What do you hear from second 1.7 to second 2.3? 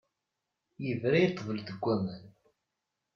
waman.